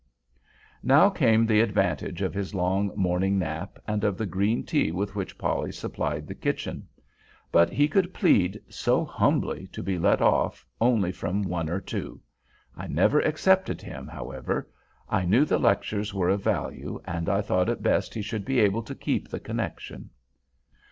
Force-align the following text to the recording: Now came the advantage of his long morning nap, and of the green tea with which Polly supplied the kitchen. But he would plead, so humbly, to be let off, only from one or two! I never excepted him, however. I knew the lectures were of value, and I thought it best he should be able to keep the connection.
Now 0.81 1.11
came 1.11 1.45
the 1.45 1.61
advantage 1.61 2.23
of 2.23 2.33
his 2.33 2.55
long 2.55 2.91
morning 2.95 3.37
nap, 3.37 3.77
and 3.87 4.03
of 4.03 4.17
the 4.17 4.25
green 4.25 4.63
tea 4.65 4.91
with 4.91 5.13
which 5.15 5.37
Polly 5.37 5.71
supplied 5.71 6.25
the 6.25 6.33
kitchen. 6.33 6.87
But 7.51 7.69
he 7.69 7.85
would 7.93 8.11
plead, 8.11 8.59
so 8.67 9.05
humbly, 9.05 9.67
to 9.73 9.83
be 9.83 9.99
let 9.99 10.19
off, 10.19 10.65
only 10.81 11.11
from 11.11 11.43
one 11.43 11.69
or 11.69 11.79
two! 11.79 12.19
I 12.75 12.87
never 12.87 13.21
excepted 13.21 13.79
him, 13.83 14.07
however. 14.07 14.67
I 15.07 15.23
knew 15.23 15.45
the 15.45 15.59
lectures 15.59 16.15
were 16.15 16.29
of 16.29 16.41
value, 16.43 16.99
and 17.05 17.29
I 17.29 17.41
thought 17.43 17.69
it 17.69 17.83
best 17.83 18.15
he 18.15 18.23
should 18.23 18.43
be 18.43 18.59
able 18.59 18.81
to 18.81 18.95
keep 18.95 19.27
the 19.27 19.39
connection. 19.39 20.09